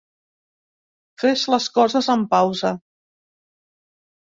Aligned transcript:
Fer 1.23 1.33
les 1.55 1.69
coses 1.77 2.11
amb 2.15 2.33
pausa. 2.33 2.75